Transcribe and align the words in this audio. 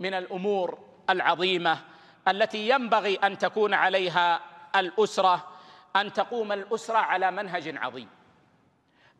من 0.00 0.14
الأمور 0.14 0.78
العظيمة 1.10 1.78
التي 2.28 2.68
ينبغي 2.68 3.14
أن 3.14 3.38
تكون 3.38 3.74
عليها 3.74 4.40
الأسرة 4.76 5.48
أن 5.96 6.12
تقوم 6.12 6.52
الأسرة 6.52 6.98
على 6.98 7.30
منهج 7.30 7.76
عظيم. 7.76 8.08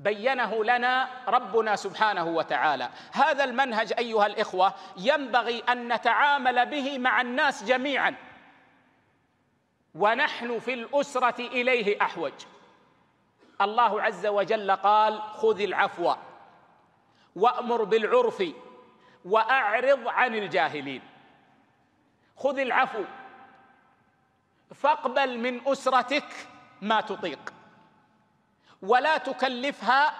بينه 0.01 0.65
لنا 0.65 1.09
ربنا 1.29 1.77
سبحانه 1.77 2.25
وتعالى. 2.25 2.91
هذا 3.13 3.45
المنهج 3.45 3.93
أيها 3.99 4.27
الإخوة 4.27 4.75
ينبغي 4.97 5.59
أن 5.69 5.93
نتعامل 5.93 6.67
به 6.67 6.99
مع 6.99 7.21
الناس 7.21 7.65
جميعا. 7.65 8.15
ونحن 9.95 10.59
في 10.59 10.75
الأسرة 10.75 11.41
إليه 11.41 12.03
أحوج. 12.03 12.33
الله 13.61 14.03
عز 14.03 14.27
وجل 14.27 14.71
قال 14.71 15.23
خذ 15.23 15.61
العفو 15.61 16.15
وأمر 17.37 17.85
بالعرف 17.85 18.43
وأعرض 19.27 20.09
عن 20.09 20.35
الجاهلين. 20.35 21.03
خذ 22.37 22.59
العفو. 22.59 23.05
فاقبل 24.75 25.39
من 25.39 25.69
أسرتك 25.69 26.49
ما 26.83 27.01
تطيق. 27.01 27.53
ولا 28.83 29.19
تكلفها 29.19 30.15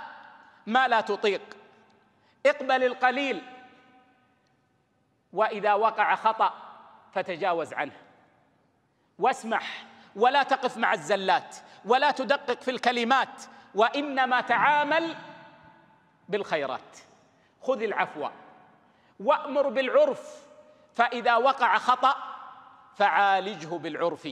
ما 0.67 0.89
لا 0.89 1.01
تطيق. 1.01 1.57
اقبل 2.47 2.85
القليل. 2.85 3.43
وإذا 5.33 5.75
وقع 5.75 6.15
خطأ 6.15 6.55
فتجاوز 7.13 7.73
عنه. 7.73 7.97
واسمح 9.19 9.85
ولا 10.17 10.43
تقف 10.43 10.77
مع 10.77 10.93
الزلات 10.93 11.57
ولا 11.85 12.11
تدقق 12.11 12.61
في 12.61 12.71
الكلمات 12.71 13.43
وإنما 13.75 14.41
تعامل 14.41 15.17
بالخيرات. 16.29 16.99
خذ 17.63 17.83
العفو. 17.83 18.29
وأمر 19.21 19.69
بالعرف 19.69 20.47
فإذا 20.95 21.37
وقع 21.37 21.79
خطأ 21.79 22.17
فعالجه 22.95 23.67
بالعرف. 23.67 24.29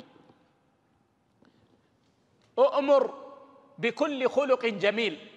أؤمر 2.58 3.24
بكل 3.78 4.28
خلق 4.28 4.66
جميل 4.66 5.28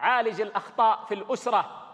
عالج 0.00 0.40
الأخطاء 0.40 1.04
في 1.04 1.14
الأسرة 1.14 1.88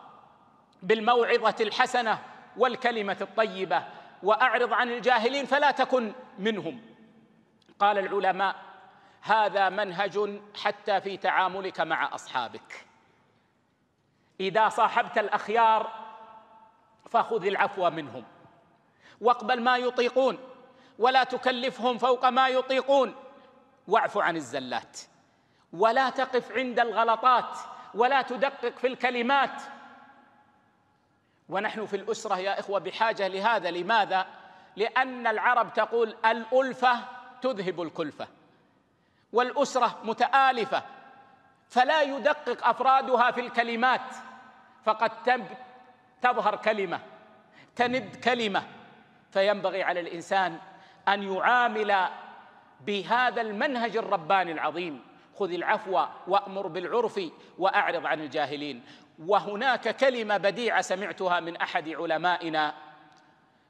بالموعظة 0.83 1.55
الحسنة 1.61 2.22
والكلمة 2.56 3.16
الطيبة 3.20 3.84
وأعرض 4.22 4.72
عن 4.72 4.91
الجاهلين 4.91 5.46
فلا 5.46 5.70
تكن 5.70 6.12
منهم. 6.39 6.80
قال 7.78 7.98
العلماء 7.98 8.56
هذا 9.20 9.69
منهج 9.69 10.41
حتى 10.62 11.00
في 11.00 11.16
تعاملك 11.16 11.80
مع 11.80 12.14
أصحابك. 12.14 12.86
إذا 14.41 14.69
صاحبت 14.69 15.19
الأخيار 15.19 15.97
فخذ 17.11 17.47
العفو 17.47 17.91
منهم. 17.91 18.25
واقبل 19.20 19.61
ما 19.62 19.77
يطيقون 19.77 20.39
ولا 20.98 21.25
تكلفهم 21.25 21.98
فوق 21.98 22.28
ما 22.28 22.48
يطيقون. 22.48 23.14
واعف 23.89 24.19
عن 24.19 24.37
الزلات 24.37 25.01
ولا 25.73 26.11
تقف 26.11 26.53
عند 26.53 26.81
الغلطات 26.81 27.59
ولا 27.95 28.23
تدقق 28.23 28.79
في 28.79 28.86
الكلمات. 28.86 29.62
ونحن 31.48 31.86
في 31.86 31.97
الأسرة 31.97 32.39
يا 32.39 32.61
إخوة 32.61 32.79
بحاجة 32.79 33.29
لهذا. 33.29 33.70
لماذا؟ 33.70 34.27
لأن 34.77 35.27
العرب 35.27 35.73
تقول 35.73 36.17
الألفة 36.25 36.98
تذهب 37.42 37.83
الكلفة 37.83 38.29
والأسرة 39.33 39.98
متآلفة 40.05 40.83
فلا 41.69 42.03
يدقق 42.03 42.67
أفرادها 42.67 43.31
في 43.31 43.41
الكلمات. 43.41 44.14
فقد 44.84 45.23
تظهر 46.22 46.56
كلمة 46.56 47.00
تند 47.77 48.16
كلمة. 48.16 48.62
فينبغي 49.30 49.83
على 49.83 50.00
الإنسان 50.00 50.58
أن 51.08 51.22
يعامل 51.22 52.08
بهذا 52.80 53.41
المنهج 53.41 53.97
الرباني 53.97 54.52
العظيم. 54.52 55.05
خذ 55.39 55.52
العفو 55.52 56.06
وأمر 56.27 56.67
بالعرف 56.67 57.20
وأعرض 57.58 58.06
عن 58.06 58.20
الجاهلين. 58.20 58.84
وهناك 59.18 59.96
كلمة 59.96 60.36
بديعة 60.36 60.80
سمعتها 60.80 61.40
من 61.40 61.56
أحد 61.56 61.89
علمائنا. 61.89 62.74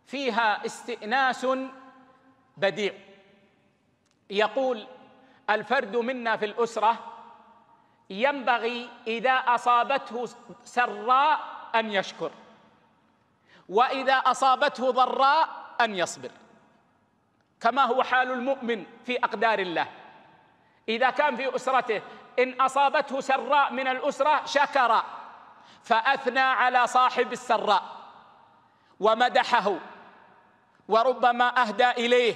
فيها 0.06 0.66
استئناس 0.66 1.46
بديع. 2.56 2.94
يقول 4.30 4.86
الفرد 5.50 5.96
منا 5.96 6.36
في 6.36 6.44
الأسرة 6.44 7.14
ينبغي 8.10 8.88
إذا 9.06 9.32
أصابته 9.32 10.28
سراء 10.64 11.57
أن 11.74 11.92
يشكر. 11.92 12.30
وإذا 13.68 14.14
أصابته 14.14 14.90
ضراء 14.90 15.48
أن 15.80 15.94
يصبر. 15.94 16.30
كما 17.60 17.84
هو 17.84 18.02
حال 18.02 18.30
المؤمن 18.32 18.86
في 19.04 19.18
أقدار 19.18 19.58
الله. 19.58 19.88
إذا 20.88 21.10
كان 21.10 21.36
في 21.36 21.56
أسرته 21.56 22.02
إن 22.38 22.60
أصابته 22.60 23.20
سراء 23.20 23.72
من 23.72 23.88
الأسرة 23.88 24.46
شكر 24.46 25.02
فأثنى 25.82 26.40
على 26.40 26.86
صاحب 26.86 27.32
السراء. 27.32 27.82
ومدحه 29.00 29.74
وربما 30.88 31.62
أهدى 31.62 31.90
إليه 31.90 32.34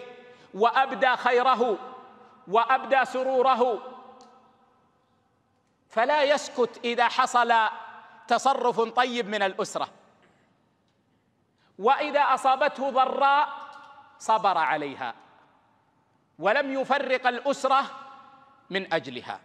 وأبدى 0.54 1.16
خيره 1.16 1.78
وأبدى 2.48 3.04
سروره. 3.04 3.82
فلا 5.88 6.22
يسكت 6.22 6.80
إذا 6.84 7.08
حصل 7.08 7.52
تصرف 8.28 8.80
طيب 8.80 9.28
من 9.28 9.42
الأسرة. 9.42 9.88
وإذا 11.78 12.20
أصابته 12.20 12.90
ضراء 12.90 13.48
صبر 14.18 14.58
عليها 14.58 15.14
ولم 16.38 16.80
يفرق 16.80 17.26
الأسرة 17.26 17.82
من 18.70 18.92
أجلها. 18.92 19.40